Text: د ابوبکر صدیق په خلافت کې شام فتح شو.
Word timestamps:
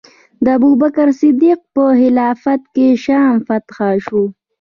د 0.43 0.45
ابوبکر 0.57 1.07
صدیق 1.19 1.59
په 1.75 1.83
خلافت 1.99 2.61
کې 2.75 2.87
شام 3.03 3.35
فتح 3.47 3.77
شو. 4.05 4.23